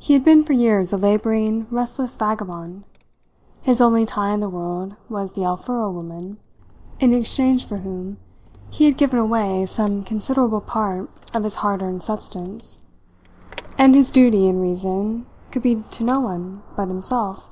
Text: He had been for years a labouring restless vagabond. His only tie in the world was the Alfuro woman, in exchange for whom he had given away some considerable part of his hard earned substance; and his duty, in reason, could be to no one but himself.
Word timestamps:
He 0.00 0.14
had 0.14 0.24
been 0.24 0.42
for 0.42 0.54
years 0.54 0.92
a 0.92 0.96
labouring 0.96 1.68
restless 1.70 2.16
vagabond. 2.16 2.82
His 3.62 3.80
only 3.80 4.04
tie 4.04 4.32
in 4.32 4.40
the 4.40 4.48
world 4.48 4.96
was 5.08 5.34
the 5.34 5.42
Alfuro 5.44 5.92
woman, 5.94 6.38
in 6.98 7.12
exchange 7.12 7.64
for 7.64 7.76
whom 7.76 8.16
he 8.70 8.86
had 8.86 8.96
given 8.96 9.20
away 9.20 9.64
some 9.66 10.02
considerable 10.02 10.60
part 10.60 11.08
of 11.32 11.44
his 11.44 11.54
hard 11.62 11.80
earned 11.80 12.02
substance; 12.02 12.84
and 13.78 13.94
his 13.94 14.10
duty, 14.10 14.48
in 14.48 14.60
reason, 14.60 15.26
could 15.52 15.62
be 15.62 15.76
to 15.92 16.02
no 16.02 16.18
one 16.18 16.64
but 16.74 16.88
himself. 16.88 17.48